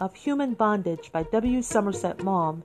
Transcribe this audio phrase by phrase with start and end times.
[0.00, 1.62] of Human Bondage by W.
[1.62, 2.64] Somerset Maugham,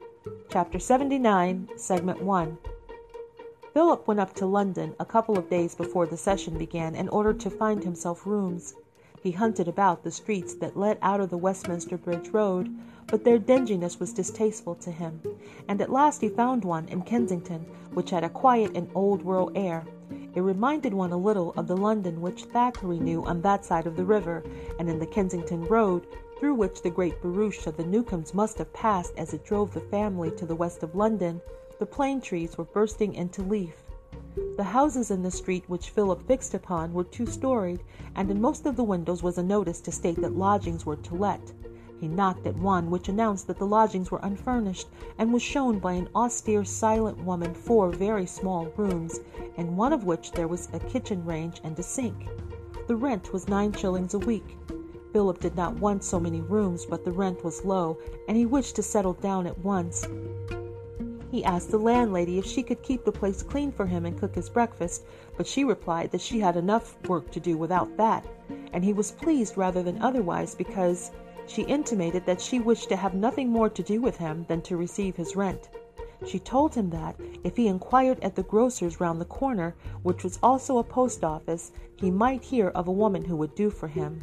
[0.50, 2.58] Chapter 79, Segment 1.
[3.72, 7.32] Philip went up to London a couple of days before the session began in order
[7.34, 8.74] to find himself rooms.
[9.22, 12.76] He hunted about the streets that led out of the Westminster Bridge Road,
[13.06, 15.22] but their dinginess was distasteful to him,
[15.68, 19.52] and at last he found one in Kensington which had a quiet and old world
[19.54, 19.86] air.
[20.34, 23.96] It reminded one a little of the London which Thackeray knew on that side of
[23.96, 24.44] the river,
[24.80, 26.08] and in the Kensington Road,
[26.40, 29.82] through which the great barouche of the Newcomes must have passed as it drove the
[29.82, 31.42] family to the west of London,
[31.80, 33.84] the plane trees were bursting into leaf.
[34.56, 37.84] The houses in the street which Philip fixed upon were two storied,
[38.16, 41.16] and in most of the windows was a notice to state that lodgings were to
[41.16, 41.42] let.
[42.00, 45.92] He knocked at one, which announced that the lodgings were unfurnished, and was shown by
[45.92, 49.20] an austere, silent woman four very small rooms,
[49.58, 52.30] in one of which there was a kitchen range and a sink.
[52.88, 54.56] The rent was nine shillings a week.
[55.12, 58.76] Philip did not want so many rooms, but the rent was low, and he wished
[58.76, 60.08] to settle down at once.
[61.32, 64.36] He asked the landlady if she could keep the place clean for him and cook
[64.36, 65.06] his breakfast,
[65.38, 68.26] but she replied that she had enough work to do without that,
[68.74, 71.12] and he was pleased rather than otherwise because
[71.46, 74.78] she intimated that she wished to have nothing more to do with him than to
[74.78, 75.70] receive his rent.
[76.28, 80.38] She told him that, if he inquired at the grocer's round the corner, which was
[80.44, 84.22] also a post office, he might hear of a woman who would do for him.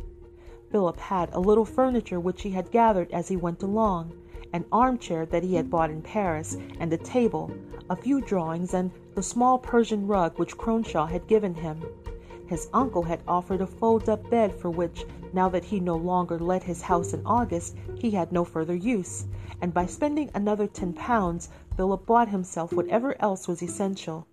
[0.77, 4.13] Philip had a little furniture which he had gathered as he went along
[4.53, 7.51] an armchair that he had bought in Paris, and a table,
[7.89, 11.83] a few drawings, and the small Persian rug which Cronshaw had given him.
[12.47, 16.39] His uncle had offered a fold up bed for which, now that he no longer
[16.39, 19.25] let his house in August, he had no further use,
[19.63, 24.27] and by spending another ten pounds Philip bought himself whatever else was essential.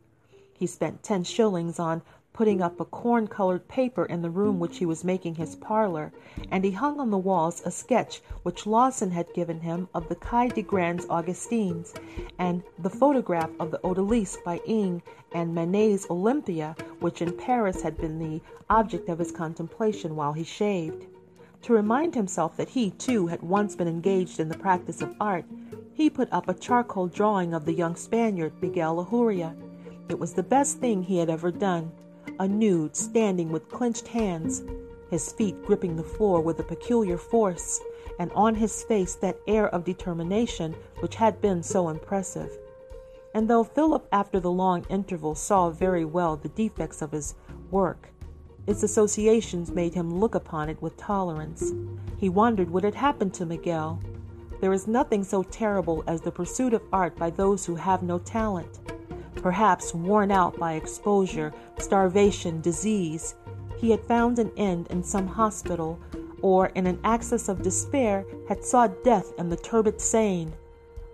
[0.51, 2.01] He spent ten shillings on
[2.33, 6.11] putting up a corn colored paper in the room which he was making his parlor,
[6.49, 10.15] and he hung on the walls a sketch which Lawson had given him of the
[10.15, 11.93] Quai de Grands Augustins,
[12.39, 17.97] and the photograph of the Odalisque by Ingres and Manet's Olympia, which in Paris had
[17.97, 21.05] been the object of his contemplation while he shaved.
[21.61, 25.45] To remind himself that he, too, had once been engaged in the practice of art,
[25.93, 29.55] he put up a charcoal drawing of the young Spaniard, Miguel Ajuria.
[30.09, 31.91] It was the best thing he had ever done
[32.39, 34.63] a nude, standing with clenched hands,
[35.09, 37.79] his feet gripping the floor with a peculiar force,
[38.19, 42.51] and on his face that air of determination which had been so impressive.
[43.33, 47.35] And though Philip, after the long interval, saw very well the defects of his
[47.71, 48.09] work,
[48.65, 51.73] its associations made him look upon it with tolerance.
[52.17, 53.99] He wondered what had happened to Miguel.
[54.61, 58.19] There is nothing so terrible as the pursuit of art by those who have no
[58.19, 58.92] talent
[59.43, 63.35] perhaps worn out by exposure, starvation, disease,
[63.77, 65.99] he had found an end in some hospital,
[66.41, 70.53] or in an access of despair had sought death in the turbid Seine.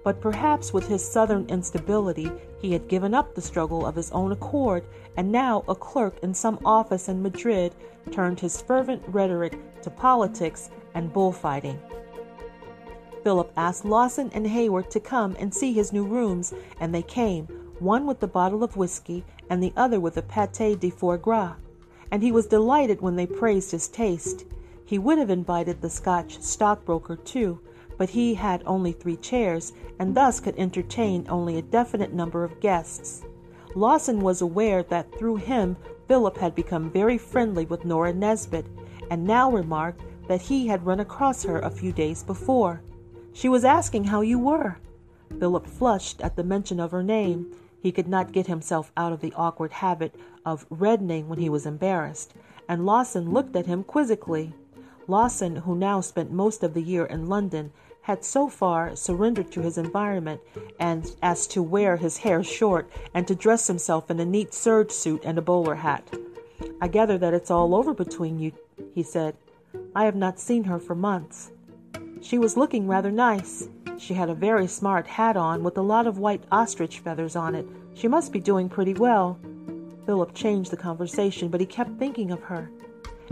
[0.03, 2.31] But perhaps with his southern instability,
[2.62, 4.85] he had given up the struggle of his own accord,
[5.17, 7.73] and now a clerk in some office in Madrid
[8.11, 11.79] turned his fervent rhetoric to politics and bullfighting.
[13.23, 17.47] Philip asked Lawson and Hayward to come and see his new rooms, and they came,
[17.81, 21.56] one with a bottle of whiskey and the other with a pate de foie gras,
[22.12, 24.45] and he was delighted when they praised his taste.
[24.85, 27.59] He would have invited the Scotch stockbroker too,
[27.97, 32.59] but he had only three chairs, and thus could entertain only a definite number of
[32.59, 33.23] guests.
[33.75, 38.66] Lawson was aware that through him Philip had become very friendly with Nora Nesbit,
[39.11, 42.81] and now remarked that he had run across her a few days before.
[43.34, 44.78] She was asking how you were.
[45.40, 47.51] Philip flushed at the mention of her name,
[47.81, 51.66] he could not get himself out of the awkward habit of reddening when he was
[51.66, 52.34] embarrassed,
[52.67, 54.53] and Lawson looked at him quizzically.
[55.07, 57.72] Lawson, who now spent most of the year in London,
[58.03, 60.41] had so far surrendered to his environment
[60.79, 64.91] and as to wear his hair short and to dress himself in a neat serge
[64.91, 66.07] suit and a bowler hat.
[66.81, 68.52] I gather that it's all over between you,
[68.93, 69.35] he said.
[69.96, 71.52] I have not seen her for months.
[72.22, 73.70] She was looking rather nice.
[73.99, 77.53] She had a very smart hat on with a lot of white ostrich feathers on
[77.53, 77.67] it.
[77.93, 79.37] She must be doing pretty well.
[80.05, 82.72] Philip changed the conversation, but he kept thinking of her.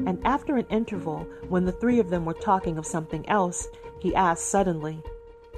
[0.06, 3.70] And after an interval, when the three of them were talking of something else,
[4.02, 5.02] he asked suddenly,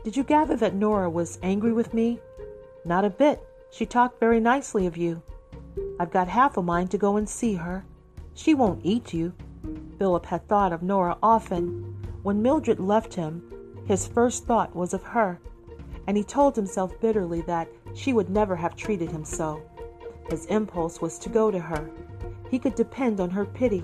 [0.03, 2.19] Did you gather that Nora was angry with me?
[2.85, 3.41] Not a bit.
[3.71, 5.23] She talked very nicely of you.
[6.00, 7.83] I've got half a mind to go and see her.
[8.35, 9.33] She won't eat you.
[9.97, 11.97] Philip had thought of Nora often.
[12.21, 13.41] When Mildred left him,
[13.89, 15.39] his first thought was of her,
[16.06, 19.59] and he told himself bitterly that she would never have treated him so.
[20.30, 21.89] His impulse was to go to her.
[22.51, 23.83] He could depend on her pity,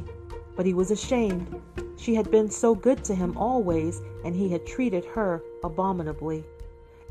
[0.55, 1.59] but he was ashamed.
[1.97, 6.45] She had been so good to him always, and he had treated her abominably.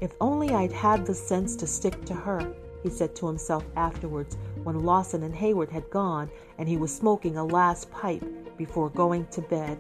[0.00, 2.46] If only I'd had the sense to stick to her,
[2.85, 7.38] he said to himself afterwards when Lawson and Hayward had gone and he was smoking
[7.38, 8.25] a last pipe
[8.56, 9.79] before going to bed.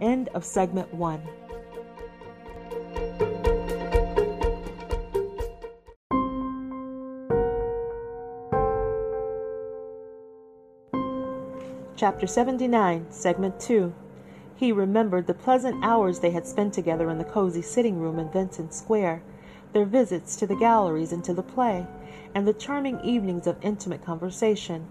[0.00, 1.20] End of segment one.
[12.08, 13.92] Chapter 79, Segment 2
[14.56, 18.30] he remembered the pleasant hours they had spent together in the cozy sitting room in
[18.30, 19.20] Vincent Square,
[19.74, 21.86] their visits to the galleries and to the play,
[22.34, 24.86] and the charming evenings of intimate conversation.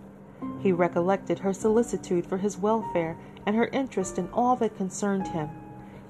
[0.60, 3.18] He recollected her solicitude for his welfare
[3.48, 5.50] and her interest in all that concerned him.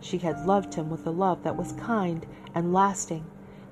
[0.02, 3.24] She had loved him with a love that was kind and lasting.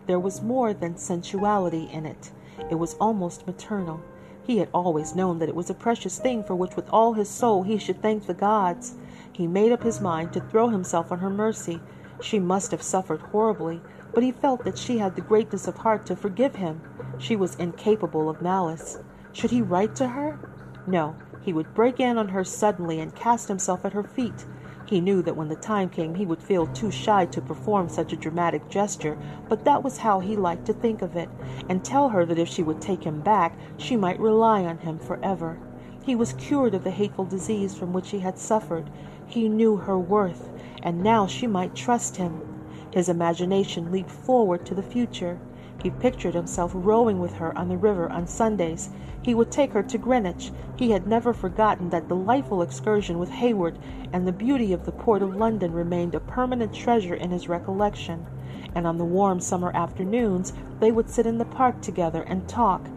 [0.07, 2.31] There was more than sensuality in it,
[2.71, 3.99] it was almost maternal.
[4.45, 7.29] He had always known that it was a precious thing for which with all his
[7.29, 8.93] soul he should thank the gods.
[9.31, 11.81] He made up his mind to throw himself on her mercy.
[12.21, 13.81] She must have suffered horribly,
[14.13, 16.81] but he felt that she had the greatness of heart to forgive him.
[17.17, 18.99] She was incapable of malice.
[19.33, 20.39] Should he write to her?
[20.85, 24.45] No, he would break in on her suddenly and cast himself at her feet.
[24.87, 28.13] He knew that when the time came he would feel too shy to perform such
[28.13, 29.17] a dramatic gesture,
[29.49, 31.27] but that was how he liked to think of it,
[31.67, 34.99] and tell her that if she would take him back, she might rely on him
[34.99, 35.59] forever.
[36.03, 38.91] He was cured of the hateful disease from which he had suffered.
[39.25, 40.51] He knew her worth,
[40.83, 42.43] and now she might trust him.
[42.91, 45.41] His imagination leaped forward to the future.
[45.81, 48.89] He pictured himself rowing with her on the river on Sundays.
[49.21, 50.51] He would take her to Greenwich.
[50.77, 53.77] He had never forgotten that delightful excursion with Hayward,
[54.11, 58.25] and the beauty of the port of London remained a permanent treasure in his recollection.
[58.73, 62.87] And on the warm summer afternoons they would sit in the park together and talk.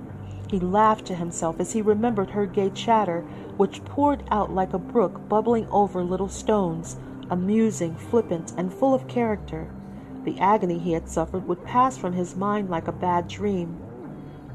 [0.48, 3.20] He laughed to himself as he remembered her gay chatter,
[3.58, 6.96] which poured out like a brook bubbling over little stones,
[7.30, 9.68] amusing, flippant, and full of character.
[10.24, 13.78] The agony he had suffered would pass from his mind like a bad dream.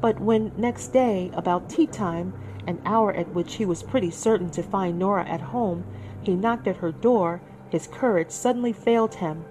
[0.00, 2.34] But when next day, about tea time,
[2.66, 5.84] an hour at which he was pretty certain to find Nora at home,
[6.22, 7.40] he knocked at her door,
[7.70, 9.44] his courage suddenly failed him.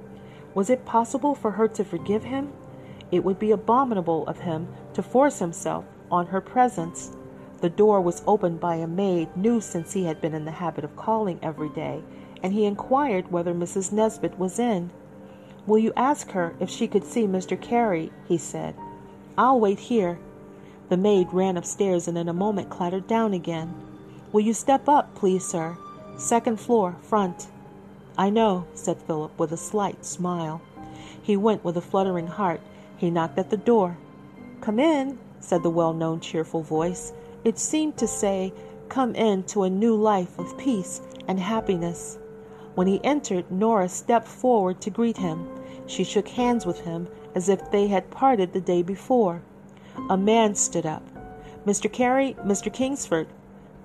[0.53, 2.53] Was it possible for her to forgive him?
[3.11, 7.11] It would be abominable of him to force himself on her presence.
[7.61, 10.83] The door was opened by a maid new since he had been in the habit
[10.83, 12.03] of calling every day,
[12.41, 13.91] and he inquired whether Mrs.
[13.91, 14.91] Nesbit was in.
[15.65, 17.59] Will you ask her if she could see Mr.
[17.59, 18.11] Carey?
[18.27, 18.75] he said.
[19.37, 20.19] I'll wait here.
[20.89, 23.73] The maid ran upstairs and in a moment clattered down again.
[24.31, 25.77] Will you step up, please, sir?
[26.17, 27.47] Second floor, front.
[28.17, 30.61] I know, said Philip with a slight smile.
[31.21, 32.61] He went with a fluttering heart.
[32.97, 33.97] He knocked at the door.
[34.61, 37.13] Come in, said the well known cheerful voice.
[37.43, 38.53] It seemed to say,
[38.89, 42.17] Come into a new life of peace and happiness.
[42.75, 45.47] When he entered, Nora stepped forward to greet him.
[45.85, 49.41] She shook hands with him as if they had parted the day before.
[50.09, 51.03] A man stood up.
[51.67, 51.91] Mr.
[51.91, 52.73] Carey, Mr.
[52.73, 53.27] Kingsford.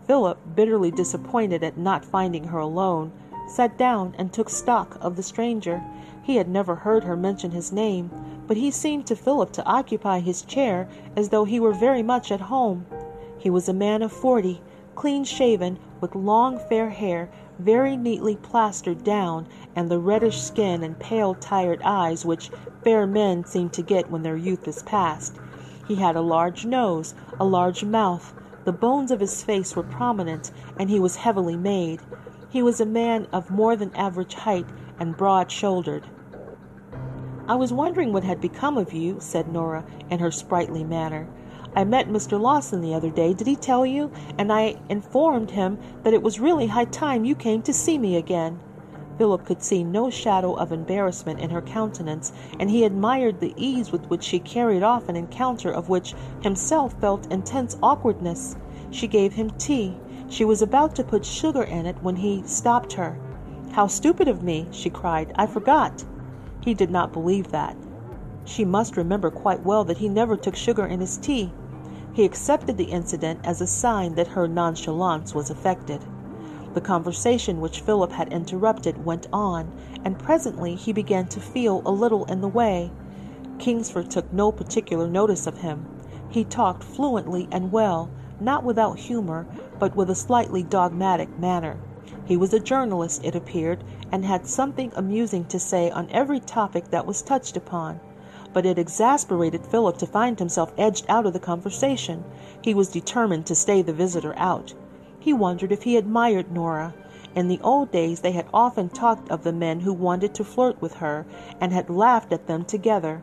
[0.06, 3.12] Philip, bitterly disappointed at not finding her alone,
[3.46, 5.82] sat down and took stock of the stranger.
[6.22, 8.10] He had never heard her mention his name,
[8.46, 12.32] but he seemed to Philip to occupy his chair as though he were very much
[12.32, 12.86] at home.
[13.38, 14.62] He was a man of forty,
[14.94, 20.98] clean shaven, with long fair hair very neatly plastered down, and the reddish skin and
[20.98, 22.50] pale tired eyes which
[22.82, 25.38] fair men seem to get when their youth is past.
[25.86, 28.34] He had a large nose, a large mouth,
[28.68, 32.02] the bones of his face were prominent, and he was heavily made.
[32.50, 34.66] He was a man of more than average height
[35.00, 36.04] and broad shouldered.
[37.48, 41.26] I was wondering what had become of you, said Nora in her sprightly manner.
[41.78, 42.40] I met Mr.
[42.40, 43.32] Lawson the other day.
[43.32, 44.10] Did he tell you?
[44.36, 48.16] And I informed him that it was really high time you came to see me
[48.16, 48.58] again.
[49.16, 53.92] Philip could see no shadow of embarrassment in her countenance, and he admired the ease
[53.92, 58.56] with which she carried off an encounter of which himself felt intense awkwardness.
[58.90, 59.96] She gave him tea.
[60.28, 63.16] She was about to put sugar in it when he stopped her.
[63.70, 65.30] How stupid of me, she cried.
[65.36, 66.04] I forgot.
[66.60, 67.76] He did not believe that.
[68.44, 71.52] She must remember quite well that he never took sugar in his tea.
[72.18, 76.06] He accepted the incident as a sign that her nonchalance was affected.
[76.72, 79.72] The conversation which Philip had interrupted went on,
[80.04, 82.92] and presently he began to feel a little in the way.
[83.58, 85.86] Kingsford took no particular notice of him.
[86.26, 88.10] He talked fluently and well,
[88.40, 89.46] not without humor,
[89.78, 91.84] but with a slightly dogmatic manner.
[92.24, 96.90] He was a journalist, it appeared, and had something amusing to say on every topic
[96.90, 98.00] that was touched upon
[98.52, 102.24] but it exasperated Philip to find himself edged out of the conversation.
[102.62, 104.74] He was determined to stay the visitor out.
[105.18, 106.94] He wondered if he admired Nora,
[107.34, 110.80] In the old days they had often talked of the men who wanted to flirt
[110.80, 111.26] with her,
[111.60, 113.22] and had laughed at them together.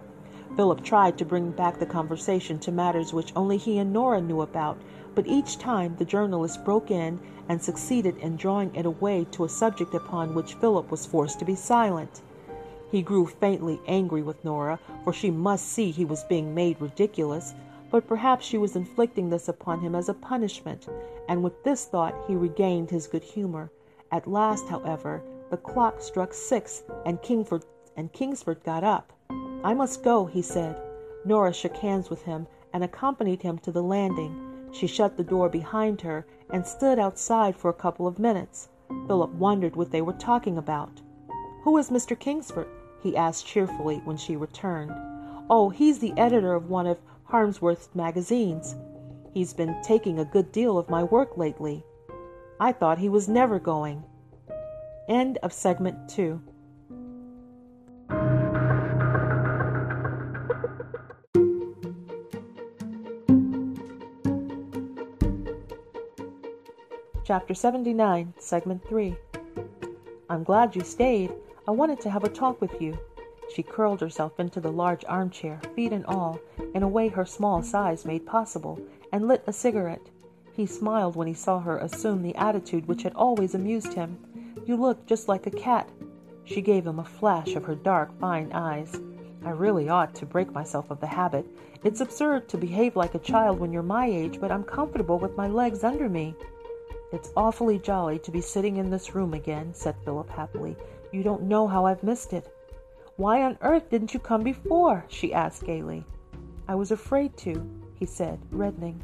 [0.56, 4.42] Philip tried to bring back the conversation to matters which only he and Nora knew
[4.42, 4.78] about,
[5.16, 9.50] but each time the journalist broke in and succeeded in drawing it away to a
[9.50, 12.22] subject upon which Philip was forced to be silent.
[12.92, 17.54] He grew faintly angry with Nora, for she must see he was being made ridiculous,
[17.92, 20.88] but perhaps she was inflicting this upon him as a punishment,
[21.28, 23.72] and with this thought he regained his good humor.
[24.12, 27.66] At last, however, the clock struck six, and Kingford
[27.98, 29.14] and Kingsford got up.
[29.64, 30.80] I must go, he said.
[31.26, 34.70] Nora shook hands with him and accompanied him to the landing.
[34.72, 38.70] She shut the door behind her and stood outside for a couple of minutes.
[39.08, 41.02] Philip wondered what they were talking about.
[41.66, 42.18] Who is Mr.
[42.18, 42.68] Kingsford?
[43.02, 44.92] he asked cheerfully when she returned.
[45.50, 48.76] Oh, he's the editor of one of Harmsworth's magazines.
[49.34, 51.84] He's been taking a good deal of my work lately.
[52.60, 54.04] I thought he was never going.
[55.10, 56.40] End of segment two.
[67.26, 69.16] Chapter 79, Segment 3.
[70.30, 71.32] I'm glad you stayed.
[71.68, 72.98] I wanted to have a talk with you.
[73.54, 76.40] She curled herself into the large armchair, feet and all,
[76.76, 78.80] in a way her small size made possible,
[79.12, 80.10] and lit a cigarette.
[80.54, 84.18] He smiled when he saw her assume the attitude which had always amused him.
[84.66, 85.90] You look just like a cat.
[86.44, 89.00] She gave him a flash of her dark, fine eyes.
[89.44, 91.46] I really ought to break myself of the habit.
[91.84, 95.36] It's absurd to behave like a child when you're my age, but I'm comfortable with
[95.36, 96.36] my legs under me.
[97.12, 100.76] It's awfully jolly to be sitting in this room again, said Philip happily.
[101.16, 102.54] You don't know how I've missed it.
[103.16, 105.06] Why on earth didn't you come before?
[105.08, 106.04] she asked gaily.
[106.68, 107.66] I was afraid to,
[107.98, 109.02] he said, reddening.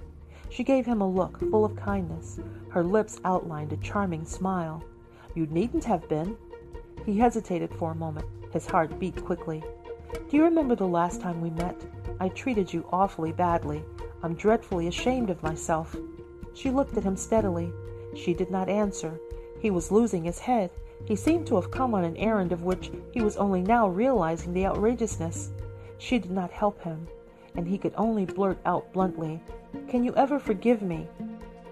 [0.50, 2.38] She gave him a look full of kindness.
[2.68, 4.84] Her lips outlined a charming smile.
[5.36, 6.36] You needn't have been.
[7.06, 8.28] He hesitated for a moment.
[8.52, 9.64] His heart beat quickly.
[10.30, 11.82] Do you remember the last time we met?
[12.20, 13.86] I treated you awfully badly.
[14.22, 15.96] I'm dreadfully ashamed of myself.
[16.56, 17.72] She looked at him steadily.
[18.18, 19.18] She did not answer.
[19.62, 20.72] He was losing his head.
[21.06, 24.54] He seemed to have come on an errand of which he was only now realizing
[24.54, 25.52] the outrageousness.
[25.98, 27.08] She did not help him,
[27.56, 29.42] and he could only blurt out bluntly,
[29.88, 31.08] Can you ever forgive me?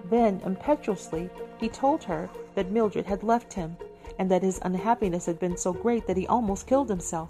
[0.10, 3.78] Then, impetuously, he told her that Mildred had left him,
[4.18, 7.30] and that his unhappiness had been so great that he almost killed himself.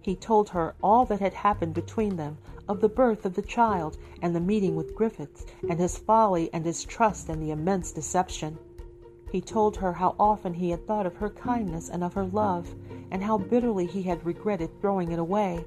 [0.00, 3.98] He told her all that had happened between them, of the birth of the child
[4.22, 8.58] and the meeting with Griffiths, and his folly and his trust and the immense deception.
[9.34, 12.72] He told her how often he had thought of her kindness and of her love,
[13.10, 15.64] and how bitterly he had regretted throwing it away.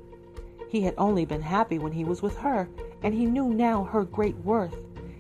[0.70, 2.70] He had only been happy when he was with her,
[3.04, 4.78] and he knew now her great worth.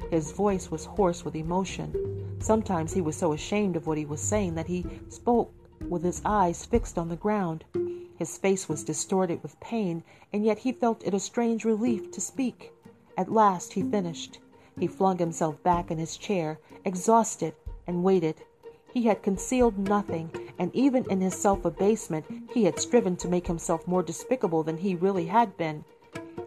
[0.10, 2.38] His voice was hoarse with emotion.
[2.40, 5.52] Sometimes he was so ashamed of what he was saying that he spoke
[5.90, 7.66] with his eyes fixed on the ground.
[8.16, 12.22] His face was distorted with pain, and yet he felt it a strange relief to
[12.22, 12.72] speak.
[13.18, 14.40] At last he finished.
[14.80, 17.54] He flung himself back in his chair, exhausted,
[17.88, 18.36] and waited.
[18.94, 20.30] He had concealed nothing,
[20.60, 24.78] and even in his self abasement he had striven to make himself more despicable than
[24.78, 25.84] he really had been.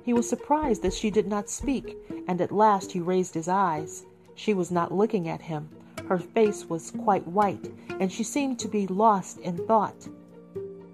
[0.04, 4.04] He was surprised that she did not speak, and at last he raised his eyes.
[4.34, 5.68] She was not looking at him.
[6.06, 10.08] Her face was quite white, and she seemed to be lost in thought.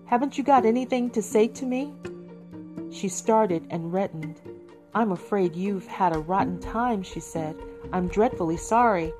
[0.06, 1.94] Haven't you got anything to say to me?
[2.90, 4.40] She started and reddened.
[4.94, 7.56] I'm afraid you've had a rotten time, she said.
[7.92, 9.12] I'm dreadfully sorry.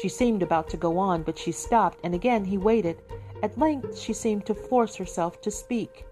[0.00, 3.02] She seemed about to go on, but she stopped, and again he waited.
[3.42, 6.06] At length she seemed to force herself to speak.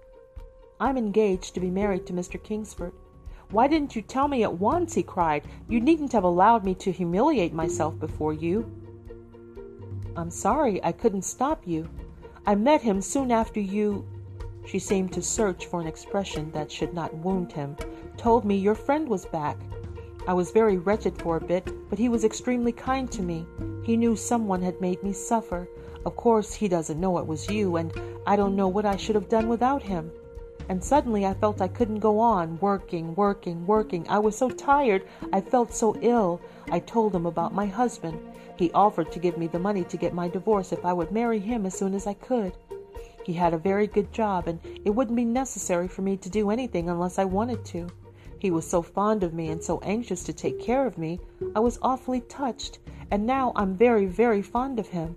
[0.79, 2.43] I'm engaged to be married to Mr.
[2.43, 2.93] Kingsford.
[3.51, 4.95] Why didn't you tell me at once?
[4.95, 5.45] he cried.
[5.69, 8.71] You needn't have allowed me to humiliate myself before you.
[10.17, 11.89] I'm sorry I couldn't stop you.
[12.47, 14.07] I met him soon after you.
[14.65, 17.77] She seemed to search for an expression that should not wound him.
[18.17, 19.59] Told me your friend was back.
[20.25, 23.45] I was very wretched for a bit, but he was extremely kind to me.
[23.83, 25.69] He knew someone had made me suffer.
[26.07, 27.93] Of course, he doesn't know it was you, and
[28.25, 30.13] I don't know what I should have done without him.
[30.69, 34.07] And suddenly I felt I couldn't go on, working, working, working.
[34.09, 36.41] I was so tired, I felt so ill.
[36.71, 38.21] I told him about my husband.
[38.57, 41.41] He offered to give me the money to get my divorce if I would marry
[41.41, 42.53] him as soon as I could.
[43.25, 46.51] He had a very good job, and it wouldn't be necessary for me to do
[46.51, 47.89] anything unless I wanted to.
[48.43, 51.21] He was so fond of me and so anxious to take care of me,
[51.55, 55.15] I was awfully touched, and now I'm very, very fond of him.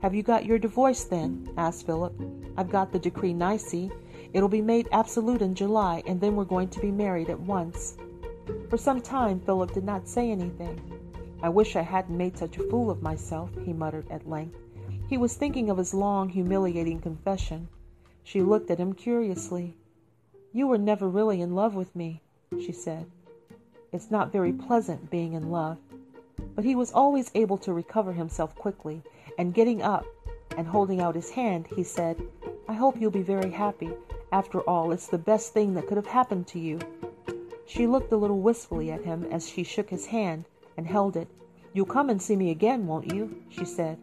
[0.00, 1.48] Have you got your divorce then?
[1.56, 2.20] asked Philip.
[2.56, 3.92] I've got the decree nisi.
[4.32, 7.96] It'll be made absolute in July, and then we're going to be married at once.
[8.68, 10.80] For some time Philip did not say anything.
[11.44, 14.58] I wish I hadn't made such a fool of myself, he muttered at length.
[15.08, 17.68] He was thinking of his long, humiliating confession.
[18.24, 19.76] She looked at him curiously.
[20.52, 22.20] You were never really in love with me,
[22.60, 23.06] she said.
[23.92, 25.78] It's not very pleasant being in love.
[26.54, 29.02] But he was always able to recover himself quickly,
[29.38, 30.04] and getting up
[30.56, 32.20] and holding out his hand, he said,
[32.68, 33.90] I hope you'll be very happy.
[34.32, 36.78] After all, it's the best thing that could have happened to you.
[37.66, 40.44] She looked a little wistfully at him as she shook his hand
[40.76, 41.28] and held it.
[41.72, 43.42] You'll come and see me again, won't you?
[43.48, 43.98] she said.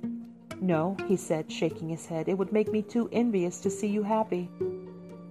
[0.61, 2.27] No, he said, shaking his head.
[2.27, 4.49] It would make me too envious to see you happy.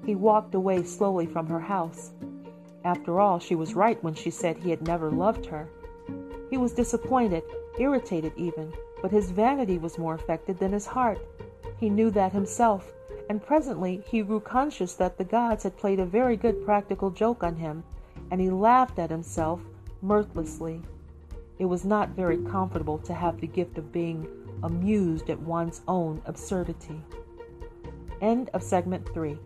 [0.06, 2.12] He walked away slowly from her house.
[2.84, 5.68] After all, she was right when she said he had never loved her.
[6.50, 7.42] He was disappointed,
[7.78, 11.18] irritated even, but his vanity was more affected than his heart.
[11.78, 12.92] He knew that himself,
[13.28, 17.42] and presently he grew conscious that the gods had played a very good practical joke
[17.42, 17.84] on him,
[18.30, 19.60] and he laughed at himself
[20.02, 20.82] mirthlessly.
[21.58, 24.26] It was not very comfortable to have the gift of being
[24.62, 27.00] amused at one's own absurdity.
[28.20, 29.38] End of segment 3.